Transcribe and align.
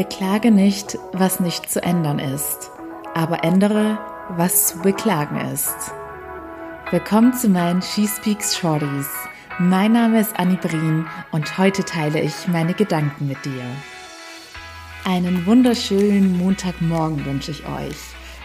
Beklage 0.00 0.50
nicht, 0.50 0.98
was 1.12 1.40
nicht 1.40 1.70
zu 1.70 1.82
ändern 1.82 2.20
ist, 2.20 2.70
aber 3.14 3.44
ändere, 3.44 3.98
was 4.30 4.68
zu 4.68 4.78
beklagen 4.78 5.38
ist. 5.52 5.76
Willkommen 6.90 7.34
zu 7.34 7.50
meinen 7.50 7.82
She 7.82 8.08
Speaks 8.08 8.56
Shorties. 8.56 9.10
Mein 9.58 9.92
Name 9.92 10.20
ist 10.20 10.34
Annie 10.38 10.56
Brien 10.56 11.06
und 11.32 11.58
heute 11.58 11.84
teile 11.84 12.18
ich 12.22 12.48
meine 12.48 12.72
Gedanken 12.72 13.26
mit 13.26 13.44
dir. 13.44 13.62
Einen 15.04 15.44
wunderschönen 15.44 16.38
Montagmorgen 16.38 17.22
wünsche 17.26 17.50
ich 17.50 17.66
euch. 17.66 17.98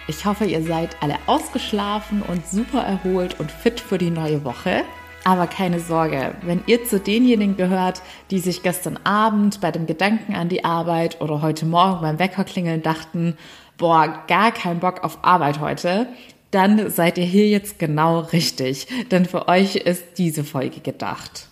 Ich 0.09 0.25
hoffe, 0.25 0.43
ihr 0.43 0.61
seid 0.61 1.01
alle 1.01 1.15
ausgeschlafen 1.25 2.21
und 2.21 2.45
super 2.45 2.81
erholt 2.81 3.39
und 3.39 3.49
fit 3.49 3.79
für 3.79 3.97
die 3.97 4.11
neue 4.11 4.43
Woche. 4.43 4.83
Aber 5.27 5.47
keine 5.47 5.79
Sorge, 5.79 6.35
wenn 6.43 6.61
ihr 6.67 6.85
zu 6.85 6.99
denjenigen 6.99 7.57
gehört, 7.57 8.03
die 8.29 8.37
sich 8.37 8.61
gestern 8.61 8.99
Abend 9.03 9.59
bei 9.59 9.71
dem 9.71 9.87
Gedanken 9.87 10.35
an 10.35 10.49
die 10.49 10.63
Arbeit 10.63 11.19
oder 11.19 11.41
heute 11.41 11.65
Morgen 11.65 12.01
beim 12.01 12.19
Weckerklingeln 12.19 12.83
dachten, 12.83 13.35
boah, 13.75 14.23
gar 14.27 14.51
kein 14.51 14.79
Bock 14.79 15.03
auf 15.03 15.17
Arbeit 15.23 15.59
heute, 15.59 16.07
dann 16.51 16.91
seid 16.91 17.17
ihr 17.17 17.25
hier 17.25 17.49
jetzt 17.49 17.79
genau 17.79 18.19
richtig, 18.19 18.87
denn 19.09 19.25
für 19.25 19.47
euch 19.47 19.77
ist 19.77 20.19
diese 20.19 20.43
Folge 20.43 20.79
gedacht. 20.81 21.47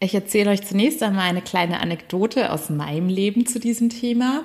Ich 0.00 0.12
erzähle 0.12 0.50
euch 0.50 0.66
zunächst 0.66 1.00
einmal 1.00 1.28
eine 1.28 1.42
kleine 1.42 1.80
Anekdote 1.80 2.52
aus 2.52 2.70
meinem 2.70 3.08
Leben 3.08 3.46
zu 3.46 3.60
diesem 3.60 3.88
Thema. 3.88 4.42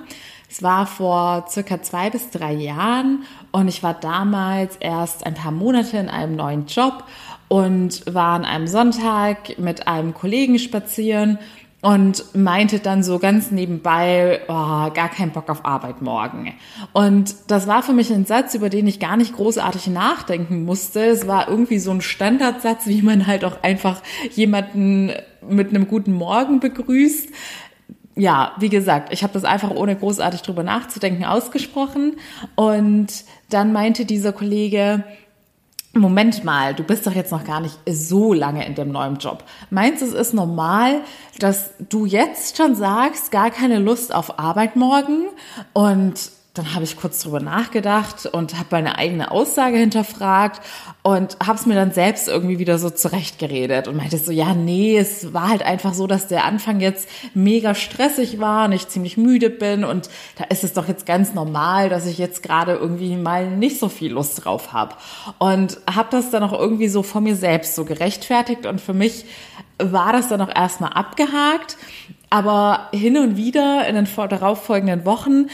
Es 0.51 0.61
war 0.61 0.85
vor 0.85 1.45
circa 1.49 1.81
zwei 1.81 2.09
bis 2.09 2.29
drei 2.29 2.53
Jahren 2.53 3.23
und 3.51 3.67
ich 3.67 3.83
war 3.83 3.93
damals 3.93 4.75
erst 4.77 5.25
ein 5.25 5.33
paar 5.33 5.51
Monate 5.51 5.97
in 5.97 6.09
einem 6.09 6.35
neuen 6.35 6.67
Job 6.67 7.05
und 7.51 8.05
war 8.05 8.35
an 8.35 8.45
einem 8.45 8.65
Sonntag 8.65 9.59
mit 9.59 9.85
einem 9.85 10.13
Kollegen 10.13 10.57
spazieren 10.57 11.37
und 11.81 12.33
meinte 12.33 12.79
dann 12.79 13.03
so 13.03 13.19
ganz 13.19 13.51
nebenbei, 13.51 14.39
oh, 14.47 14.89
gar 14.93 15.09
keinen 15.09 15.31
Bock 15.31 15.49
auf 15.49 15.65
Arbeit 15.65 16.01
morgen. 16.01 16.53
Und 16.93 17.35
das 17.47 17.67
war 17.67 17.83
für 17.83 17.91
mich 17.91 18.09
ein 18.09 18.23
Satz, 18.23 18.55
über 18.55 18.69
den 18.69 18.87
ich 18.87 19.01
gar 19.01 19.17
nicht 19.17 19.35
großartig 19.35 19.87
nachdenken 19.87 20.63
musste. 20.63 21.01
Es 21.01 21.27
war 21.27 21.49
irgendwie 21.49 21.79
so 21.79 21.91
ein 21.91 21.99
Standardsatz, 21.99 22.87
wie 22.87 23.01
man 23.01 23.27
halt 23.27 23.43
auch 23.43 23.61
einfach 23.63 24.01
jemanden 24.33 25.11
mit 25.45 25.71
einem 25.71 25.89
guten 25.89 26.13
Morgen 26.13 26.61
begrüßt. 26.61 27.31
Ja, 28.15 28.53
wie 28.59 28.69
gesagt, 28.69 29.11
ich 29.11 29.23
habe 29.23 29.33
das 29.33 29.43
einfach 29.43 29.71
ohne 29.71 29.97
großartig 29.97 30.41
drüber 30.41 30.63
nachzudenken 30.63 31.25
ausgesprochen. 31.25 32.13
Und 32.55 33.07
dann 33.49 33.73
meinte 33.73 34.05
dieser 34.05 34.31
Kollege, 34.31 35.03
Moment 35.93 36.45
mal, 36.45 36.73
du 36.73 36.83
bist 36.83 37.05
doch 37.05 37.13
jetzt 37.13 37.31
noch 37.31 37.43
gar 37.43 37.59
nicht 37.59 37.77
so 37.85 38.33
lange 38.33 38.65
in 38.65 38.75
dem 38.75 38.91
neuen 38.91 39.17
Job. 39.17 39.43
Meinst 39.69 40.01
du, 40.01 40.05
es 40.05 40.13
ist 40.13 40.33
normal, 40.33 41.01
dass 41.39 41.73
du 41.89 42.05
jetzt 42.05 42.55
schon 42.55 42.75
sagst, 42.75 43.29
gar 43.31 43.51
keine 43.51 43.77
Lust 43.77 44.15
auf 44.15 44.39
Arbeit 44.39 44.77
morgen 44.77 45.25
und 45.73 46.31
dann 46.53 46.73
habe 46.73 46.83
ich 46.83 46.97
kurz 46.97 47.23
drüber 47.23 47.39
nachgedacht 47.39 48.25
und 48.25 48.55
habe 48.55 48.67
meine 48.71 48.97
eigene 48.97 49.31
Aussage 49.31 49.77
hinterfragt 49.77 50.61
und 51.01 51.37
habe 51.41 51.57
es 51.57 51.65
mir 51.65 51.75
dann 51.75 51.93
selbst 51.93 52.27
irgendwie 52.27 52.59
wieder 52.59 52.77
so 52.77 52.89
zurechtgeredet 52.89 53.87
und 53.87 53.95
meinte 53.95 54.17
so, 54.17 54.33
ja, 54.33 54.53
nee, 54.53 54.97
es 54.97 55.33
war 55.33 55.47
halt 55.47 55.63
einfach 55.63 55.93
so, 55.93 56.07
dass 56.07 56.27
der 56.27 56.43
Anfang 56.43 56.81
jetzt 56.81 57.07
mega 57.33 57.73
stressig 57.73 58.41
war 58.41 58.65
und 58.65 58.73
ich 58.73 58.89
ziemlich 58.89 59.15
müde 59.15 59.49
bin 59.49 59.85
und 59.85 60.09
da 60.37 60.43
ist 60.45 60.65
es 60.65 60.73
doch 60.73 60.89
jetzt 60.89 61.05
ganz 61.05 61.33
normal, 61.33 61.87
dass 61.87 62.05
ich 62.05 62.17
jetzt 62.17 62.43
gerade 62.43 62.73
irgendwie 62.73 63.15
mal 63.15 63.49
nicht 63.49 63.79
so 63.79 63.87
viel 63.87 64.11
Lust 64.11 64.43
drauf 64.43 64.73
habe 64.73 64.95
und 65.39 65.77
habe 65.89 66.09
das 66.11 66.31
dann 66.31 66.43
auch 66.43 66.53
irgendwie 66.53 66.89
so 66.89 67.01
vor 67.01 67.21
mir 67.21 67.37
selbst 67.37 67.75
so 67.75 67.85
gerechtfertigt 67.85 68.65
und 68.65 68.81
für 68.81 68.93
mich 68.93 69.23
war 69.77 70.11
das 70.11 70.27
dann 70.27 70.41
auch 70.41 70.53
erstmal 70.53 70.91
abgehakt. 70.93 71.77
Aber 72.33 72.87
hin 72.93 73.17
und 73.17 73.35
wieder 73.35 73.85
in 73.87 73.95
den 73.95 74.07
darauffolgenden 74.15 75.03
Wochen 75.05 75.47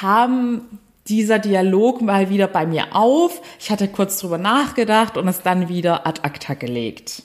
kam 0.00 0.62
dieser 1.08 1.38
Dialog 1.38 2.00
mal 2.00 2.30
wieder 2.30 2.46
bei 2.46 2.66
mir 2.66 2.96
auf. 2.96 3.42
Ich 3.58 3.70
hatte 3.70 3.88
kurz 3.88 4.18
drüber 4.18 4.38
nachgedacht 4.38 5.16
und 5.16 5.28
es 5.28 5.42
dann 5.42 5.68
wieder 5.68 6.06
ad 6.06 6.22
acta 6.22 6.54
gelegt. 6.54 7.22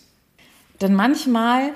Denn 0.82 0.94
manchmal 0.94 1.72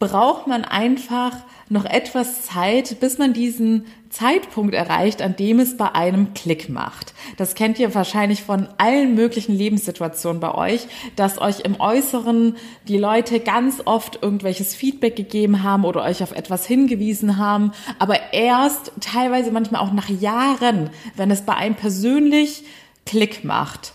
braucht 0.00 0.48
man 0.48 0.64
einfach 0.64 1.36
noch 1.68 1.84
etwas 1.84 2.42
Zeit, 2.42 2.98
bis 2.98 3.18
man 3.18 3.32
diesen 3.32 3.86
Zeitpunkt 4.10 4.74
erreicht, 4.74 5.22
an 5.22 5.36
dem 5.36 5.60
es 5.60 5.76
bei 5.76 5.94
einem 5.94 6.34
Klick 6.34 6.68
macht. 6.68 7.14
Das 7.36 7.54
kennt 7.54 7.78
ihr 7.78 7.94
wahrscheinlich 7.94 8.42
von 8.42 8.68
allen 8.78 9.14
möglichen 9.14 9.54
Lebenssituationen 9.54 10.40
bei 10.40 10.54
euch, 10.54 10.86
dass 11.16 11.40
euch 11.40 11.60
im 11.60 11.80
Äußeren 11.80 12.56
die 12.88 12.98
Leute 12.98 13.40
ganz 13.40 13.80
oft 13.84 14.22
irgendwelches 14.22 14.74
Feedback 14.74 15.14
gegeben 15.16 15.62
haben 15.62 15.84
oder 15.84 16.02
euch 16.02 16.22
auf 16.22 16.32
etwas 16.32 16.66
hingewiesen 16.66 17.38
haben, 17.38 17.72
aber 17.98 18.16
erst 18.32 18.92
teilweise 19.00 19.50
manchmal 19.50 19.80
auch 19.80 19.92
nach 19.92 20.08
Jahren, 20.08 20.90
wenn 21.16 21.30
es 21.30 21.42
bei 21.42 21.54
einem 21.54 21.74
persönlich 21.74 22.64
Klick 23.06 23.44
macht 23.44 23.92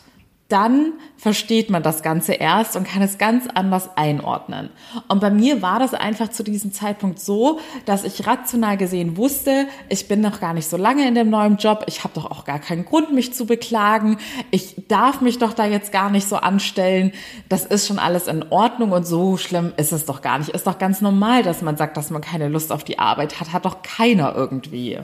dann 0.50 0.94
versteht 1.18 1.70
man 1.70 1.84
das 1.84 2.04
Ganze 2.04 2.34
erst 2.34 2.78
und 2.78 2.88
kann 2.88 3.02
es 3.02 3.18
ganz 3.18 3.48
anders 3.54 3.90
einordnen. 3.98 4.70
Und 5.10 5.20
bei 5.20 5.30
mir 5.30 5.62
war 5.62 5.80
das 5.80 5.94
einfach 5.94 6.30
zu 6.30 6.44
diesem 6.44 6.72
Zeitpunkt 6.72 7.20
so, 7.20 7.60
dass 7.86 8.06
ich 8.06 8.26
rational 8.26 8.78
gesehen 8.78 9.18
wusste, 9.18 9.68
ich 9.90 10.08
bin 10.08 10.22
noch 10.22 10.40
gar 10.40 10.54
nicht 10.54 10.70
so 10.70 10.78
lange 10.78 11.06
in 11.08 11.16
dem 11.16 11.30
neuen 11.30 11.58
Job, 11.58 11.84
ich 11.88 12.04
habe 12.04 12.14
doch 12.14 12.32
auch 12.32 12.46
gar 12.46 12.60
keinen 12.60 12.86
Grund, 12.86 13.14
mich 13.14 13.34
zu 13.34 13.46
beklagen, 13.46 14.18
ich 14.52 14.88
darf 14.88 15.20
mich 15.20 15.38
doch 15.38 15.54
da 15.54 15.66
jetzt 15.66 15.92
gar 15.92 16.10
nicht 16.10 16.30
so 16.30 16.38
anstellen, 16.38 17.12
das 17.50 17.66
ist 17.66 17.88
schon 17.88 18.00
alles 18.00 18.28
in 18.28 18.46
Ordnung 18.50 18.92
und 18.94 19.06
so 19.06 19.36
schlimm 19.36 19.74
ist 19.76 19.92
es 19.92 20.06
doch 20.06 20.22
gar 20.22 20.40
nicht. 20.40 20.50
Ist 20.50 20.68
doch 20.68 20.80
ganz 20.80 21.02
normal, 21.02 21.44
dass 21.44 21.62
man 21.62 21.76
sagt, 21.76 21.98
dass 21.98 22.10
man 22.10 22.22
keine 22.22 22.48
Lust 22.48 22.72
auf 22.72 22.84
die 22.84 23.00
Arbeit 23.00 23.40
hat, 23.40 23.52
hat 23.52 23.66
doch 23.66 23.82
keiner 23.82 24.34
irgendwie. 24.36 25.00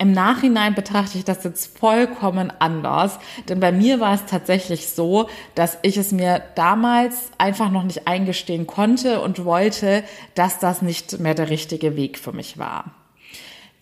Im 0.00 0.12
Nachhinein 0.12 0.76
betrachte 0.76 1.18
ich 1.18 1.24
das 1.24 1.42
jetzt 1.42 1.76
vollkommen 1.76 2.52
anders, 2.60 3.18
denn 3.48 3.58
bei 3.58 3.72
mir 3.72 3.98
war 3.98 4.14
es 4.14 4.26
tatsächlich 4.26 4.88
so, 4.88 5.28
dass 5.56 5.76
ich 5.82 5.96
es 5.96 6.12
mir 6.12 6.40
damals 6.54 7.32
einfach 7.36 7.72
noch 7.72 7.82
nicht 7.82 8.06
eingestehen 8.06 8.68
konnte 8.68 9.20
und 9.20 9.44
wollte, 9.44 10.04
dass 10.36 10.60
das 10.60 10.82
nicht 10.82 11.18
mehr 11.18 11.34
der 11.34 11.50
richtige 11.50 11.96
Weg 11.96 12.16
für 12.16 12.32
mich 12.32 12.58
war. 12.58 12.94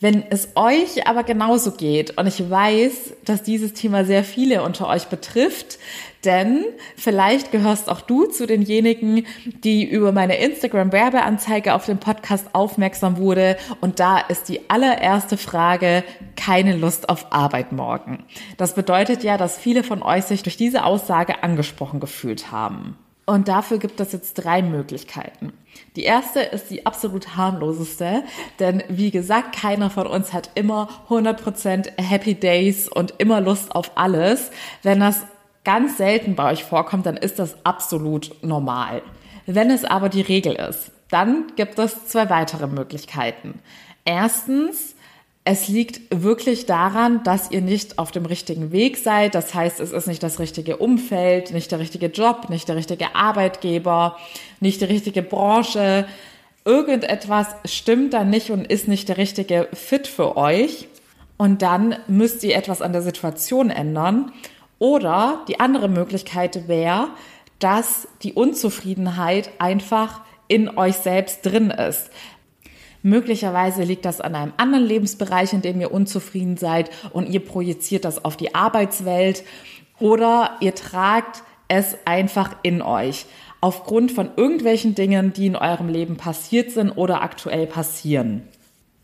Wenn 0.06 0.22
es 0.30 0.50
euch 0.54 1.08
aber 1.08 1.24
genauso 1.24 1.72
geht 1.72 2.16
und 2.16 2.28
ich 2.28 2.48
weiß, 2.48 3.14
dass 3.24 3.42
dieses 3.42 3.72
Thema 3.72 4.04
sehr 4.04 4.22
viele 4.22 4.62
unter 4.62 4.86
euch 4.86 5.06
betrifft, 5.06 5.80
denn 6.24 6.64
vielleicht 6.96 7.50
gehörst 7.50 7.88
auch 7.88 8.00
du 8.00 8.26
zu 8.26 8.46
denjenigen, 8.46 9.26
die 9.64 9.82
über 9.82 10.12
meine 10.12 10.36
Instagram-Werbeanzeige 10.36 11.74
auf 11.74 11.86
den 11.86 11.98
Podcast 11.98 12.46
aufmerksam 12.52 13.16
wurde. 13.16 13.56
Und 13.80 13.98
da 13.98 14.18
ist 14.18 14.48
die 14.48 14.70
allererste 14.70 15.36
Frage, 15.36 16.04
keine 16.36 16.76
Lust 16.76 17.08
auf 17.08 17.32
Arbeit 17.32 17.72
morgen. 17.72 18.22
Das 18.58 18.76
bedeutet 18.76 19.24
ja, 19.24 19.36
dass 19.36 19.58
viele 19.58 19.82
von 19.82 20.04
euch 20.04 20.22
sich 20.22 20.44
durch 20.44 20.56
diese 20.56 20.84
Aussage 20.84 21.42
angesprochen 21.42 21.98
gefühlt 21.98 22.52
haben. 22.52 22.96
Und 23.26 23.48
dafür 23.48 23.78
gibt 23.78 23.98
es 24.00 24.12
jetzt 24.12 24.34
drei 24.34 24.62
Möglichkeiten. 24.62 25.52
Die 25.96 26.04
erste 26.04 26.40
ist 26.40 26.70
die 26.70 26.86
absolut 26.86 27.36
harmloseste, 27.36 28.22
denn 28.60 28.84
wie 28.88 29.10
gesagt, 29.10 29.56
keiner 29.56 29.90
von 29.90 30.06
uns 30.06 30.32
hat 30.32 30.50
immer 30.54 30.88
100% 31.08 32.00
Happy 32.00 32.34
Days 32.34 32.88
und 32.88 33.14
immer 33.18 33.40
Lust 33.40 33.74
auf 33.74 33.90
alles. 33.96 34.50
Wenn 34.82 35.00
das 35.00 35.22
ganz 35.64 35.96
selten 35.96 36.36
bei 36.36 36.52
euch 36.52 36.64
vorkommt, 36.64 37.06
dann 37.06 37.16
ist 37.16 37.38
das 37.38 37.56
absolut 37.64 38.42
normal. 38.42 39.02
Wenn 39.46 39.70
es 39.70 39.84
aber 39.84 40.08
die 40.08 40.22
Regel 40.22 40.54
ist, 40.54 40.92
dann 41.10 41.52
gibt 41.56 41.78
es 41.78 42.06
zwei 42.06 42.30
weitere 42.30 42.66
Möglichkeiten. 42.66 43.60
Erstens, 44.04 44.95
es 45.48 45.68
liegt 45.68 46.00
wirklich 46.10 46.66
daran, 46.66 47.22
dass 47.22 47.52
ihr 47.52 47.60
nicht 47.60 48.00
auf 48.00 48.10
dem 48.10 48.26
richtigen 48.26 48.72
Weg 48.72 48.96
seid. 48.96 49.36
Das 49.36 49.54
heißt, 49.54 49.78
es 49.78 49.92
ist 49.92 50.08
nicht 50.08 50.20
das 50.24 50.40
richtige 50.40 50.78
Umfeld, 50.78 51.52
nicht 51.52 51.70
der 51.70 51.78
richtige 51.78 52.08
Job, 52.08 52.50
nicht 52.50 52.68
der 52.68 52.74
richtige 52.74 53.14
Arbeitgeber, 53.14 54.16
nicht 54.58 54.80
die 54.80 54.86
richtige 54.86 55.22
Branche. 55.22 56.08
Irgendetwas 56.64 57.46
stimmt 57.64 58.12
da 58.12 58.24
nicht 58.24 58.50
und 58.50 58.66
ist 58.66 58.88
nicht 58.88 59.08
der 59.08 59.18
richtige 59.18 59.68
Fit 59.72 60.08
für 60.08 60.36
euch. 60.36 60.88
Und 61.36 61.62
dann 61.62 61.94
müsst 62.08 62.42
ihr 62.42 62.56
etwas 62.56 62.82
an 62.82 62.92
der 62.92 63.02
Situation 63.02 63.70
ändern. 63.70 64.32
Oder 64.80 65.44
die 65.46 65.60
andere 65.60 65.88
Möglichkeit 65.88 66.66
wäre, 66.66 67.10
dass 67.60 68.08
die 68.24 68.32
Unzufriedenheit 68.32 69.50
einfach 69.60 70.22
in 70.48 70.76
euch 70.76 70.96
selbst 70.96 71.46
drin 71.46 71.70
ist. 71.70 72.10
Möglicherweise 73.06 73.84
liegt 73.84 74.04
das 74.04 74.20
an 74.20 74.34
einem 74.34 74.52
anderen 74.56 74.84
Lebensbereich, 74.84 75.52
in 75.52 75.62
dem 75.62 75.80
ihr 75.80 75.92
unzufrieden 75.92 76.56
seid 76.56 76.90
und 77.12 77.28
ihr 77.28 77.38
projiziert 77.38 78.04
das 78.04 78.24
auf 78.24 78.36
die 78.36 78.56
Arbeitswelt 78.56 79.44
oder 80.00 80.56
ihr 80.58 80.74
tragt 80.74 81.44
es 81.68 81.96
einfach 82.04 82.56
in 82.64 82.82
euch 82.82 83.26
aufgrund 83.60 84.10
von 84.10 84.30
irgendwelchen 84.36 84.96
Dingen, 84.96 85.32
die 85.32 85.46
in 85.46 85.54
eurem 85.54 85.88
Leben 85.88 86.16
passiert 86.16 86.72
sind 86.72 86.90
oder 86.90 87.22
aktuell 87.22 87.68
passieren. 87.68 88.42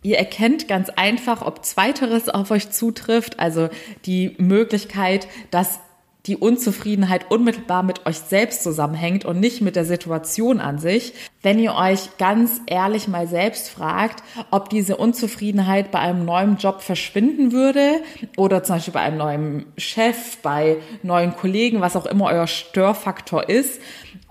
Ihr 0.02 0.18
erkennt 0.18 0.66
ganz 0.66 0.90
einfach, 0.90 1.42
ob 1.42 1.64
zweiteres 1.64 2.28
auf 2.28 2.50
euch 2.50 2.70
zutrifft, 2.70 3.38
also 3.38 3.68
die 4.04 4.34
Möglichkeit, 4.38 5.28
dass 5.52 5.78
die 6.26 6.36
Unzufriedenheit 6.36 7.30
unmittelbar 7.30 7.82
mit 7.82 8.06
euch 8.06 8.18
selbst 8.18 8.62
zusammenhängt 8.62 9.24
und 9.24 9.40
nicht 9.40 9.60
mit 9.60 9.74
der 9.74 9.84
Situation 9.84 10.60
an 10.60 10.78
sich, 10.78 11.14
wenn 11.42 11.58
ihr 11.58 11.74
euch 11.74 12.16
ganz 12.16 12.60
ehrlich 12.66 13.08
mal 13.08 13.26
selbst 13.26 13.68
fragt, 13.68 14.22
ob 14.50 14.70
diese 14.70 14.96
Unzufriedenheit 14.96 15.90
bei 15.90 15.98
einem 15.98 16.24
neuen 16.24 16.58
Job 16.58 16.80
verschwinden 16.80 17.50
würde 17.50 18.02
oder 18.36 18.62
zum 18.62 18.76
Beispiel 18.76 18.94
bei 18.94 19.00
einem 19.00 19.18
neuen 19.18 19.66
Chef, 19.76 20.38
bei 20.42 20.76
neuen 21.02 21.34
Kollegen, 21.34 21.80
was 21.80 21.96
auch 21.96 22.06
immer 22.06 22.26
euer 22.26 22.46
Störfaktor 22.46 23.48
ist, 23.48 23.80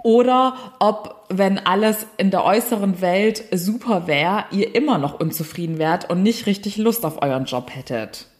oder 0.03 0.55
ob, 0.79 1.27
wenn 1.29 1.59
alles 1.59 2.07
in 2.17 2.31
der 2.31 2.43
äußeren 2.43 3.01
Welt 3.01 3.43
super 3.51 4.07
wäre, 4.07 4.45
ihr 4.51 4.73
immer 4.73 4.97
noch 4.97 5.19
unzufrieden 5.19 5.77
wärt 5.77 6.09
und 6.09 6.23
nicht 6.23 6.45
richtig 6.47 6.77
Lust 6.77 7.05
auf 7.05 7.21
euren 7.21 7.45
Job 7.45 7.69
hättet. 7.75 8.30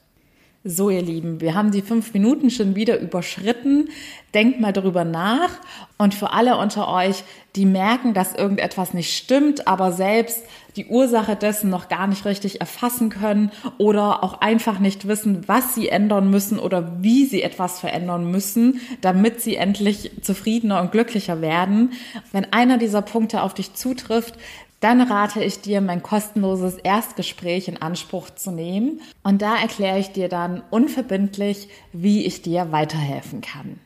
So, 0.64 0.92
ihr 0.92 1.02
Lieben, 1.02 1.42
wir 1.42 1.56
haben 1.56 1.72
die 1.72 1.82
fünf 1.82 2.14
Minuten 2.14 2.52
schon 2.52 2.76
wieder 2.76 3.00
überschritten. 3.00 3.90
Denkt 4.36 4.60
mal 4.60 4.72
darüber 4.72 5.04
nach. 5.04 5.50
Und 5.98 6.14
für 6.14 6.34
alle 6.34 6.56
unter 6.58 6.88
euch, 6.88 7.24
die 7.56 7.66
merken, 7.66 8.14
dass 8.14 8.36
irgendetwas 8.36 8.94
nicht 8.94 9.18
stimmt, 9.18 9.68
aber 9.68 9.92
selbst 9.92 10.44
die 10.76 10.86
Ursache 10.86 11.36
dessen 11.36 11.72
noch 11.72 11.90
gar 11.90 12.06
nicht 12.06 12.26
richtig 12.26 12.62
erfassen 12.62 13.10
können 13.10 13.52
oder 13.80 14.24
auch 14.24 14.40
einfach 14.42 14.78
nicht 14.78 15.08
wissen, 15.08 15.48
was 15.48 15.74
sie 15.74 15.90
ändern 15.90 16.30
müssen 16.30 16.60
oder 16.60 17.02
wie 17.02 17.26
sie 17.26 17.42
etwas 17.42 17.80
verändern 17.80 18.30
müssen, 18.30 18.82
damit 19.02 19.42
sie 19.42 19.56
endlich 19.56 20.12
zufriedener 20.22 20.80
und 20.80 20.92
glücklicher 20.92 21.42
werden. 21.42 21.94
Wenn 22.32 22.54
einer 22.54 22.78
dieser 22.78 23.02
Punkte 23.02 23.42
auf 23.42 23.56
dich 23.56 23.74
zutrifft, 23.74 24.36
dann 24.82 25.02
rate 25.02 25.44
ich 25.44 25.62
dir, 25.62 25.80
mein 25.80 26.04
kostenloses 26.04 26.76
Erstgespräch 26.76 27.68
in 27.68 27.82
Anspruch 27.82 28.32
zu 28.32 28.52
nehmen. 28.52 29.00
Und 29.24 29.42
da 29.42 29.56
erkläre 29.56 30.00
ich 30.00 30.12
dir 30.12 30.28
dann 30.28 30.64
unverbindlich, 30.72 31.70
wie 31.94 32.26
ich 32.26 32.42
dir 32.42 32.72
weiterhelfen 32.72 33.42
kann. 33.42 33.80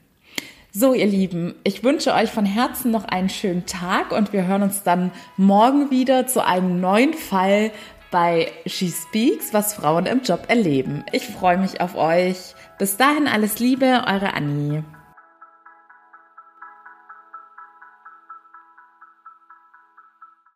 So, 0.72 0.94
ihr 0.94 1.06
Lieben, 1.06 1.56
ich 1.64 1.84
wünsche 1.84 2.14
euch 2.14 2.32
von 2.32 2.46
Herzen 2.46 2.92
noch 2.92 3.06
einen 3.06 3.30
schönen 3.30 3.66
Tag 3.66 4.12
und 4.12 4.34
wir 4.34 4.46
hören 4.46 4.64
uns 4.64 4.84
dann 4.84 5.12
morgen 5.38 5.92
wieder 5.92 6.28
zu 6.28 6.46
einem 6.46 6.82
neuen 6.82 7.14
Fall 7.14 7.72
bei 8.12 8.52
She 8.66 8.90
Speaks, 8.90 9.54
was 9.54 9.74
Frauen 9.74 10.06
im 10.06 10.22
Job 10.24 10.46
erleben. 10.48 11.04
Ich 11.12 11.28
freue 11.28 11.58
mich 11.58 11.82
auf 11.82 11.96
euch. 11.96 12.56
Bis 12.78 12.98
dahin 12.98 13.28
alles 13.28 13.60
Liebe, 13.60 14.04
eure 14.08 14.34
Annie. 14.34 14.84